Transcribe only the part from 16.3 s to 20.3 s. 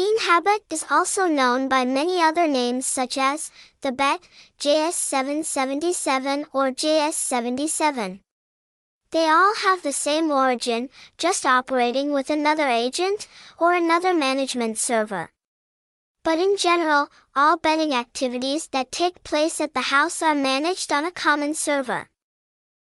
in general, all betting activities that take place at the house